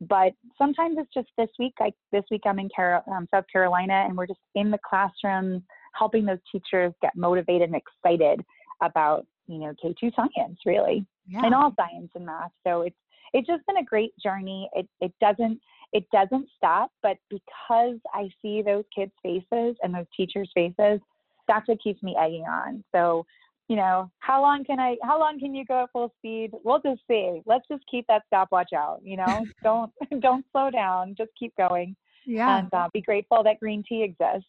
[0.00, 1.74] But sometimes it's just this week.
[1.78, 5.62] Like this week, I'm in Car- um, South Carolina, and we're just in the classroom
[5.94, 8.40] helping those teachers get motivated and excited
[8.82, 11.44] about you know K2 science really yeah.
[11.44, 12.50] and all science and math.
[12.66, 12.96] So it's
[13.32, 14.68] it's just been a great journey.
[14.74, 15.60] It it doesn't
[15.92, 21.00] it doesn't stop, but because I see those kids' faces and those teachers' faces,
[21.46, 22.82] that's what keeps me egging on.
[22.92, 23.26] So,
[23.68, 26.52] you know, how long can I how long can you go at full speed?
[26.64, 27.42] We'll just see.
[27.46, 29.44] Let's just keep that stopwatch out, you know?
[29.62, 31.14] don't don't slow down.
[31.16, 31.94] Just keep going.
[32.24, 32.58] Yeah.
[32.58, 34.48] And uh, be grateful that green tea exists.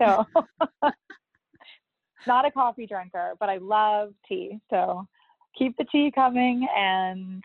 [0.00, 0.24] So
[2.26, 4.58] not a coffee drinker, but I love tea.
[4.70, 5.06] So
[5.56, 7.44] keep the tea coming and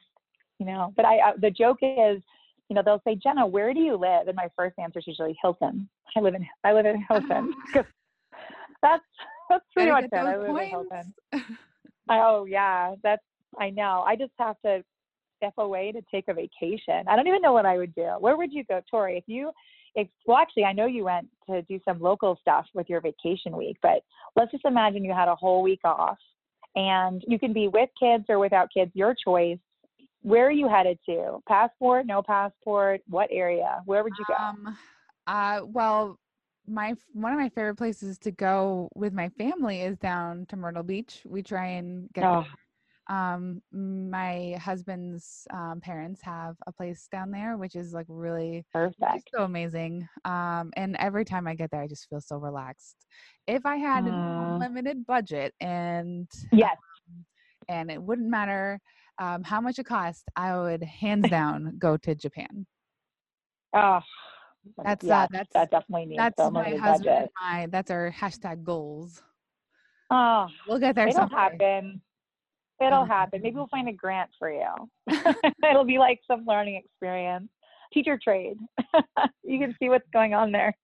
[0.59, 2.21] you know, but I, I the joke is,
[2.69, 4.27] you know, they'll say, Jenna, where do you live?
[4.27, 5.89] And my first answer is usually Hilton.
[6.15, 7.53] I live in I live in Hilton.
[8.81, 9.03] that's
[9.49, 10.13] that's pretty much it.
[10.13, 10.63] I live points.
[10.63, 11.57] in Hilton.
[12.07, 13.23] Oh yeah, that's
[13.59, 14.03] I know.
[14.05, 14.83] I just have to
[15.37, 17.03] step away to take a vacation.
[17.07, 18.13] I don't even know what I would do.
[18.19, 19.17] Where would you go, Tori?
[19.17, 19.51] If you
[19.95, 23.55] if, well, actually, I know you went to do some local stuff with your vacation
[23.55, 24.03] week, but
[24.35, 26.17] let's just imagine you had a whole week off
[26.75, 29.57] and you can be with kids or without kids, your choice.
[30.25, 31.37] Where are you headed to?
[31.47, 33.01] Passport, no passport?
[33.07, 33.83] What area?
[33.85, 34.43] Where would you go?
[34.43, 34.75] Um,
[35.27, 36.17] uh, well,
[36.67, 40.81] my one of my favorite places to go with my family is down to Myrtle
[40.81, 41.21] Beach.
[41.25, 42.43] We try and get oh
[43.07, 49.29] um my husband's um, parents have a place down there which is like really perfect
[49.31, 53.05] so amazing um and every time i get there i just feel so relaxed
[53.45, 57.25] if i had uh, an unlimited budget and yes um,
[57.69, 58.79] and it wouldn't matter
[59.19, 62.65] um, how much it cost i would hands down go to japan
[63.73, 63.99] oh
[64.83, 67.17] that's yeah, uh, that's that definitely needs that's my husband budget.
[67.17, 69.21] and my that's our hashtag goals
[70.11, 72.01] oh we'll get there it'll happen
[72.81, 73.41] It'll happen.
[73.41, 74.67] Maybe we'll find a grant for you.
[75.69, 77.47] It'll be like some learning experience.
[77.93, 78.57] Teacher trade.
[79.43, 80.75] you can see what's going on there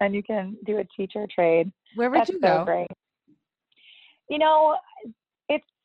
[0.00, 1.72] and you can do a teacher trade.
[1.94, 2.64] Where would That's you so go?
[2.64, 2.88] Great.
[4.28, 4.76] You know,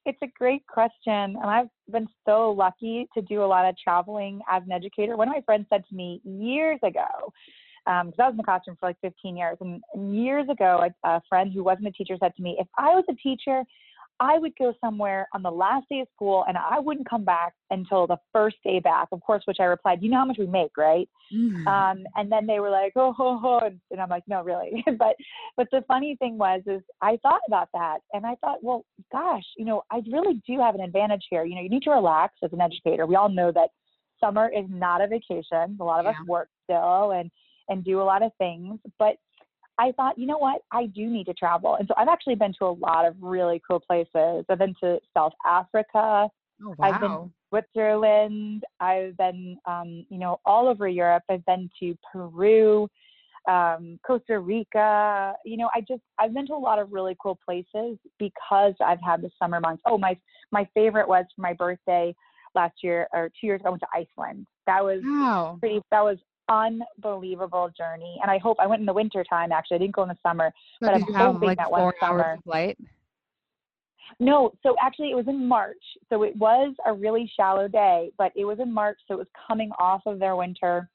[0.10, 4.41] it's a great question, and I've been so lucky to do a lot of traveling
[4.52, 5.15] as an educator.
[5.15, 7.06] One of my friends said to me years ago,
[7.86, 9.82] because um, I was in the classroom for like 15 years, and
[10.13, 13.04] years ago, a, a friend who wasn't a teacher said to me, "If I was
[13.08, 13.63] a teacher,
[14.19, 17.53] I would go somewhere on the last day of school and I wouldn't come back
[17.69, 20.47] until the first day back, of course, which I replied, you know how much we
[20.47, 21.08] make, right?
[21.34, 21.67] Mm-hmm.
[21.67, 24.84] Um, and then they were like, oh, oh, oh, and I'm like, no, really.
[24.97, 25.15] but,
[25.55, 29.45] but the funny thing was, is I thought about that and I thought, well, gosh,
[29.58, 31.45] you know, I really do have an advantage here.
[31.45, 33.05] You know, you need to relax as an educator.
[33.05, 33.69] We all know that
[34.19, 35.77] summer is not a vacation.
[35.79, 36.12] A lot of yeah.
[36.12, 37.32] us work still and,
[37.69, 39.15] and do a lot of things, but
[39.80, 41.76] I thought, you know what, I do need to travel.
[41.76, 44.46] And so I've actually been to a lot of really cool places.
[44.50, 46.28] I've been to South Africa.
[46.62, 46.76] Oh, wow.
[46.82, 48.63] I've been Switzerland.
[48.82, 51.24] I've been, um, you know, all over Europe.
[51.30, 52.89] I've been to Peru,
[53.48, 55.34] um, Costa Rica.
[55.46, 59.02] You know, I just I've been to a lot of really cool places because I've
[59.02, 59.82] had the summer months.
[59.86, 60.18] Oh, my
[60.52, 62.13] my favorite was for my birthday
[62.54, 63.70] last year or two years ago.
[63.70, 64.46] I went to Iceland.
[64.68, 65.58] That was wow.
[65.62, 65.80] pretty.
[65.92, 66.18] That was
[66.50, 68.18] unbelievable journey.
[68.22, 69.52] And I hope I went in the winter time.
[69.52, 71.94] Actually, I didn't go in the summer, so but I'm hoping have, like, that one
[72.00, 72.38] summer.
[72.44, 72.78] Flight?
[74.20, 75.78] No, so actually it was in March.
[76.10, 79.28] So it was a really shallow day, but it was in March, so it was
[79.48, 80.90] coming off of their winter.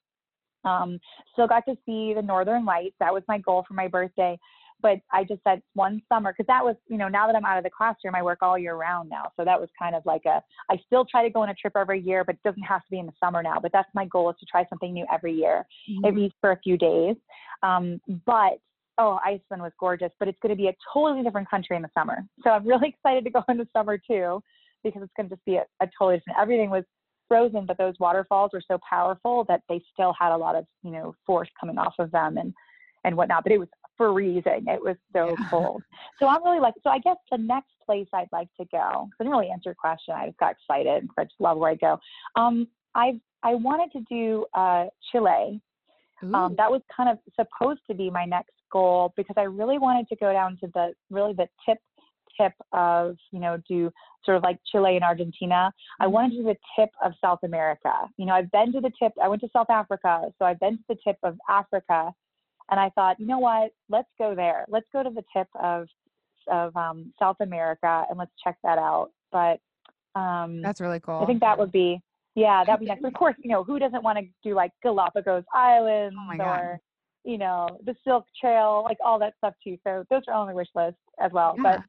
[0.64, 0.99] Um,
[1.33, 2.97] still got to see the Northern Lights.
[2.99, 4.38] That was my goal for my birthday.
[4.85, 7.57] But I just said one summer because that was, you know, now that I'm out
[7.57, 9.33] of the classroom, I work all year round now.
[9.35, 11.73] So that was kind of like a, I still try to go on a trip
[11.75, 13.59] every year, but it doesn't have to be in the summer now.
[13.62, 16.07] But that's my goal is to try something new every year, Mhm.
[16.07, 17.16] at least for a few days.
[17.62, 18.59] Um, but
[18.99, 21.90] oh, Iceland was gorgeous, but it's going to be a totally different country in the
[21.94, 22.23] summer.
[22.44, 24.42] So I'm really excited to go in the summer too,
[24.85, 26.38] because it's going to just be a, a totally different.
[26.38, 26.85] Everything was
[27.27, 30.90] frozen, but those waterfalls were so powerful that they still had a lot of you
[30.90, 32.53] know force coming off of them and
[33.05, 33.44] and whatnot.
[33.44, 34.64] But it was freezing.
[34.66, 35.46] It was so Yeah.
[35.50, 35.83] cold.
[36.18, 36.74] So I'm really like.
[36.83, 39.74] So I guess the next place I'd like to go, I didn't really answer your
[39.74, 40.14] question.
[40.14, 41.09] I just got excited.
[41.18, 41.98] I just love where I go.
[42.37, 45.61] Um, I I wanted to do uh, Chile
[46.33, 50.09] um, that was kind of supposed to be my next goal because I really wanted
[50.09, 51.78] to go down to the really the tip
[52.40, 53.90] tip of you know do
[54.24, 55.72] sort of like Chile and Argentina.
[56.00, 57.92] I wanted to do the tip of South America.
[58.16, 59.12] You know, I've been to the tip.
[59.22, 62.12] I went to South Africa, so I've been to the tip of Africa,
[62.70, 63.72] and I thought, you know what?
[63.88, 64.64] Let's go there.
[64.68, 65.87] Let's go to the tip of
[66.48, 69.11] of um, South America and let's check that out.
[69.33, 69.61] But
[70.18, 71.20] um, That's really cool.
[71.22, 72.00] I think that would be,
[72.35, 73.03] yeah, that'd be next.
[73.03, 76.37] But of course, you know, who doesn't want to do like Galapagos Islands Oh my
[76.37, 76.61] God.
[76.61, 76.81] or,
[77.24, 79.79] you know, the Silk Trail, like all that stuff too.
[79.87, 81.55] So those are all on my wish list as well.
[81.57, 81.81] Yeah.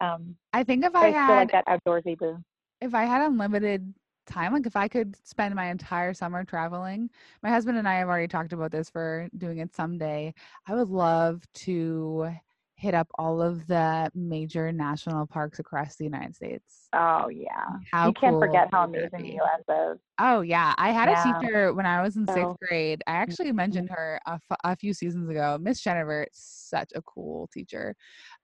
[0.00, 2.38] But um, I think if I I still had like that outdoorsy boo.
[2.80, 3.94] if I had unlimited
[4.26, 7.10] time, like if I could spend my entire summer traveling,
[7.42, 10.34] my husband and I have already talked about this for doing it someday.
[10.66, 12.30] I would love to
[12.76, 16.88] hit up all of the major national parks across the United States.
[16.94, 19.32] Oh yeah, How you can't cool forget how amazing the?
[19.34, 19.92] U.S.
[19.92, 19.98] is.
[20.18, 21.36] Oh yeah, I had Yeah.
[21.38, 23.02] a teacher when I was in So- sixth grade.
[23.06, 25.58] I actually mentioned her a, f- a few seasons ago.
[25.60, 27.94] Miss Jennifer, such a cool teacher.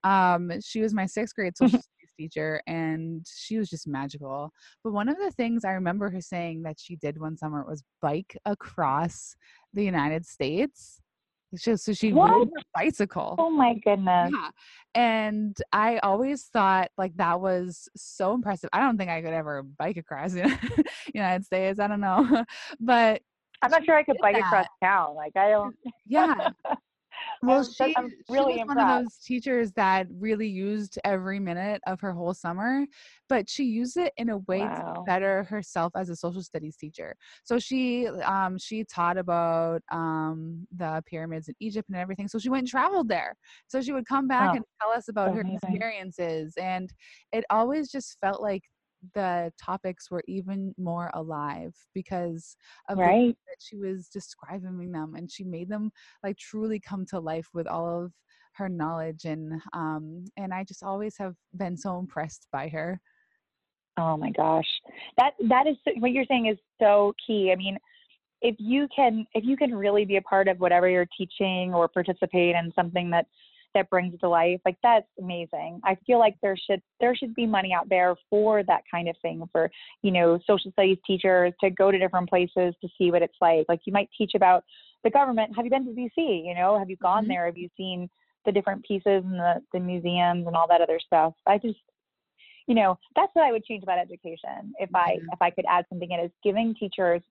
[0.03, 1.79] Um, she was my sixth grade social
[2.17, 4.51] teacher, and she was just magical.
[4.83, 7.83] But one of the things I remember her saying that she did one summer was
[8.01, 9.35] bike across
[9.73, 11.01] the United States.
[11.57, 12.29] She, so she What?
[12.31, 13.35] rode her bicycle.
[13.39, 14.31] Oh my goodness.
[14.33, 14.49] Yeah.
[14.95, 18.69] And I always thought like that was so impressive.
[18.73, 20.57] I don't think I could ever bike across the
[21.13, 21.79] United States.
[21.79, 22.43] I don't know.
[22.81, 23.21] But
[23.61, 24.45] I'm not sure I could bike that.
[24.45, 25.15] across town.
[25.15, 25.75] Like I don't.
[26.05, 26.49] yeah.
[27.41, 31.39] Well, I'm- she, I'm she really was one of those teachers that really used every
[31.39, 32.85] minute of her whole summer,
[33.29, 34.93] but she used it in a way Wow.
[34.93, 37.15] to better herself as a social studies teacher.
[37.43, 42.27] So she um, she taught about um, the pyramids in Egypt and everything.
[42.27, 43.35] So she went and traveled there.
[43.67, 45.61] So she would come back and tell us about her amazing.
[45.71, 46.91] experiences, and
[47.31, 48.63] it always just felt like
[49.13, 52.55] the topics were even more alive because
[52.89, 53.37] of the way Right.
[53.47, 55.91] that she was describing them and she made them
[56.23, 58.11] like truly come to life with all of
[58.53, 62.99] her knowledge and um and I just always have been so impressed by her.
[63.99, 64.67] Oh my gosh,
[65.17, 67.51] that that is so- what you're saying is so key.
[67.51, 67.77] I mean,
[68.41, 71.87] if you can if you can really be a part of whatever you're teaching or
[71.87, 73.27] participate in something that
[73.77, 75.79] that brings it to life, like that's amazing.
[75.83, 79.15] I feel like there should there should be money out there for that kind of
[79.21, 79.69] thing for
[80.01, 83.65] you know social studies teachers to go to different places to see what it's like.
[83.69, 84.63] Like you might teach about
[85.03, 85.55] the government.
[85.55, 86.45] Have you been to DC?
[86.45, 87.29] You know, have you gone Mhm.
[87.29, 87.45] there?
[87.45, 88.09] Have you seen
[88.45, 91.33] the different pieces and the the museums and all that other stuff?
[91.45, 91.79] I just
[92.67, 95.33] you know that's what i would change about education if i Yeah.
[95.33, 97.21] if i could add something in is giving teachers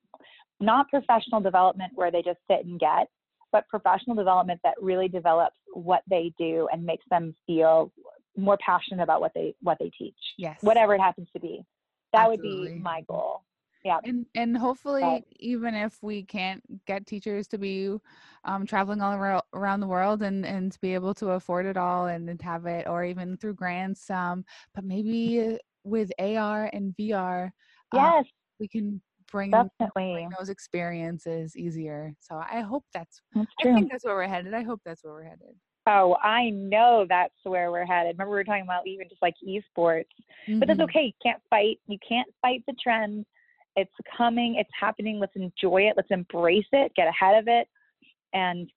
[0.61, 3.09] not professional development where they just sit and get
[3.53, 7.93] but professional development that really develops what they do and makes them feel
[8.37, 10.59] more passionate about what they what they teach Yes.
[10.61, 11.63] whatever it happens to be.
[12.13, 13.43] That would be my goal.
[13.85, 13.99] Yeah.
[14.05, 17.97] And and hopefully even if we can't get teachers to be
[18.45, 21.77] um, traveling all around, around the world and and to be able to afford it
[21.77, 26.97] all and, and have it or even through grants um but maybe with AR and
[26.97, 27.45] VR
[27.93, 28.25] um, yes.
[28.59, 32.13] we can bring bring definitely those experiences easier.
[32.21, 34.55] So I hope that's that's I think that's where we're headed.
[34.55, 35.55] I hope that's where we're headed.
[35.89, 39.35] oh i know that's where we're headed remember we were talking about even just like
[39.47, 40.05] esports
[40.59, 40.85] but that's Mhm.
[40.85, 41.05] okay.
[41.07, 41.79] You can't fight.
[41.87, 43.25] You can't fight the trend.
[43.77, 44.55] It's coming.
[44.57, 45.19] It's happening.
[45.19, 45.95] Let's enjoy it.
[45.97, 46.93] Let's embrace it.
[46.95, 47.69] Get ahead of it,
[48.33, 48.71] and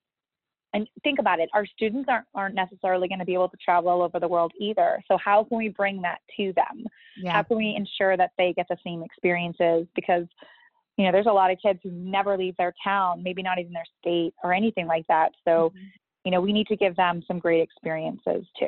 [0.73, 1.49] and think about it.
[1.53, 4.51] Our students aren't aren't necessarily going to be able to travel all over the world
[4.59, 5.01] either.
[5.07, 6.85] So how can we bring that to them?
[7.17, 7.33] Yeah.
[7.33, 9.87] How can we ensure that they get the same experiences?
[9.95, 10.25] Because
[10.97, 13.71] you know, there's a lot of kids who never leave their town, maybe not even
[13.71, 15.31] their state or anything like that.
[15.45, 15.91] So Mhm.
[16.25, 18.67] you know, we need to give them some great experiences too.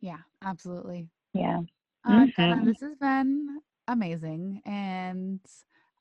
[0.00, 1.08] Yeah, absolutely.
[1.32, 1.62] Yeah.
[2.04, 2.64] Uh, Mhm.
[2.64, 4.62] this has been amazing.
[4.64, 5.40] And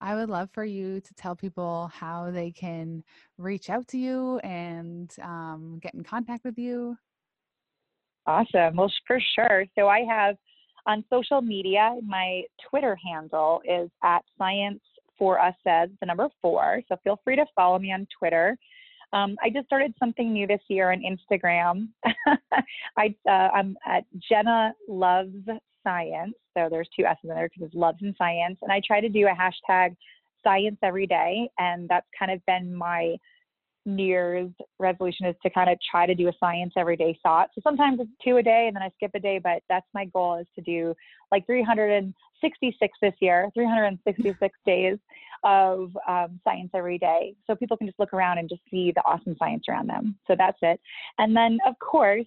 [0.04, 3.06] I would love for you to tell people how they can
[3.38, 6.97] reach out to you and um, get in contact with you.
[8.28, 8.76] Awesome.
[8.76, 9.64] Well, for sure.
[9.76, 10.36] So I have
[10.86, 14.82] on social media, my Twitter handle is at Science
[15.18, 16.82] for us says the number four.
[16.89, 18.58] So feel free to follow me on Twitter.
[19.14, 21.88] Um, I just started something new this year on Instagram.
[22.97, 25.47] I, uh, I'm at Jenna Loves
[25.84, 26.34] Science.
[26.56, 28.58] So there's two S's in there because it's loves and science.
[28.62, 29.96] And I try to do a hashtag
[30.44, 31.50] science every day.
[31.58, 33.16] And that's kind of been my
[33.86, 37.50] New Year's resolution is to kind of try to do a science everyday thought.
[37.54, 40.06] So sometimes it's two a day and then I skip a day, but that's my
[40.06, 40.94] goal is to do
[41.32, 44.98] like 366 this year, 366 days
[45.44, 47.36] of um, science every day.
[47.46, 50.18] So people can just look around and just see the awesome science around them.
[50.28, 50.80] So that's it.
[51.18, 52.26] And then, of course,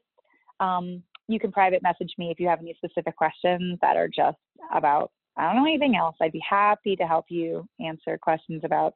[0.60, 4.38] um, you can private message me if you have any specific questions that are just
[4.72, 6.16] about I don't know anything else.
[6.20, 8.94] I'd be happy to help you answer questions about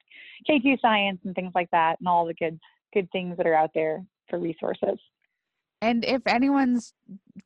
[0.48, 2.58] K2 science and things like that and all the good
[2.94, 4.98] good things that are out there for resources.
[5.82, 6.92] And if anyone's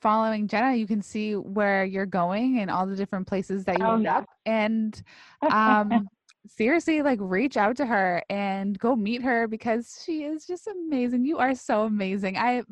[0.01, 3.85] following Jenna, you can see where you're going and all the different places that you
[3.85, 4.19] oh, end yeah.
[4.19, 4.27] up.
[4.45, 5.03] And
[5.53, 6.09] um,
[6.47, 11.25] seriously like reach out to her and go meet her because she is just amazing
[11.25, 12.63] you are so amazing i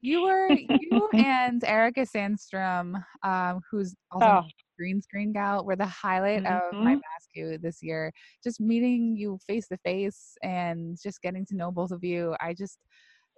[0.00, 4.48] you were you and erica sandstrom um, who's also oh.
[4.78, 6.76] green screen gal were the highlight mm-hmm.
[6.76, 8.12] of my MassCUE this year
[8.44, 12.52] just meeting you face to face and just getting to know both of you i
[12.52, 12.78] just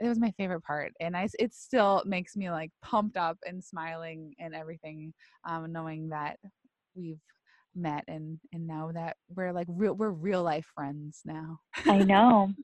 [0.00, 3.62] it was my favorite part and i it still makes me like pumped up and
[3.62, 5.12] smiling and everything
[5.48, 6.36] um, knowing that
[6.96, 7.20] we've
[7.76, 11.60] met and and now that we're like real we're real life friends now.
[11.86, 12.52] I know.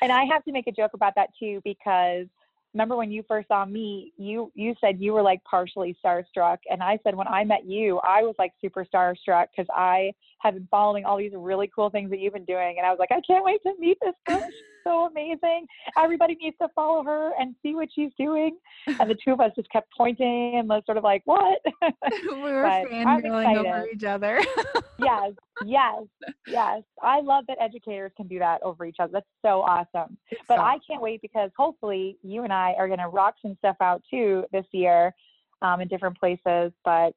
[0.00, 2.28] And i have to make a joke about that too because
[2.74, 6.82] remember when you first saw me you you said you were like partially starstruck and
[6.82, 10.68] i said when i met you i was like super starstruck because i have been
[10.70, 13.20] following all these really cool things that you've been doing and i was like i
[13.26, 14.40] can't wait to meet this girl
[14.88, 15.66] so amazing.
[15.96, 18.56] Everybody needs to follow her and see what she's doing.
[18.86, 21.60] And the two of us just kept pointing and was sort of like, what?
[21.82, 24.40] we were fangirling over each other.
[24.98, 25.32] yes,
[25.64, 26.02] yes,
[26.46, 26.82] yes.
[27.02, 29.12] I love that educators can do that over each other.
[29.12, 30.16] That's so awesome.
[30.30, 33.34] It's but so I can't wait because hopefully you and I are going to rock
[33.42, 35.14] some stuff out too this year
[35.62, 36.72] um, in different places.
[36.84, 37.12] But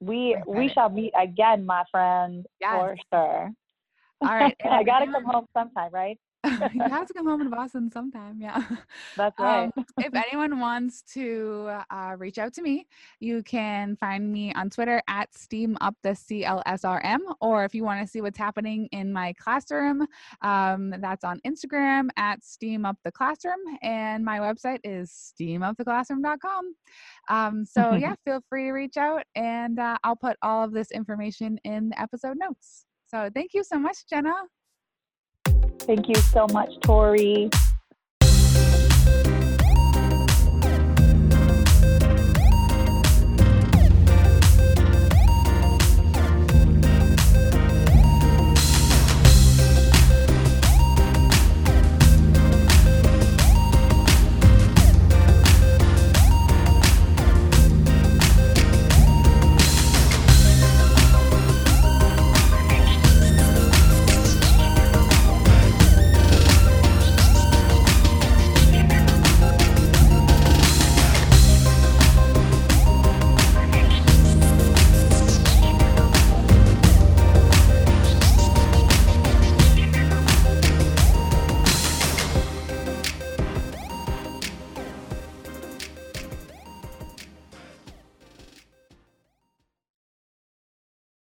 [0.00, 2.72] we we shall meet again, my friend, yes.
[2.72, 3.50] for sure.
[4.20, 4.56] All right.
[4.70, 6.18] I got to come home sometime, right?
[6.74, 8.38] you have to come home to Boston sometime.
[8.40, 8.62] Yeah.
[9.16, 9.70] That's right.
[9.76, 12.86] Um, if anyone wants to uh, reach out to me,
[13.20, 17.20] you can find me on Twitter at Steam Up the CLSRM.
[17.40, 20.06] Or if you want to see what's happening in my classroom,
[20.42, 23.60] um, that's on Instagram at Steam Up the Classroom.
[23.82, 26.74] And my website is steamuptheclassroom.com.
[27.28, 30.90] Um, so yeah, feel free to reach out and uh, I'll put all of this
[30.90, 32.84] information in the episode notes.
[33.06, 34.34] So thank you so much, Jenna.
[35.86, 37.50] Thank you so much, Tori.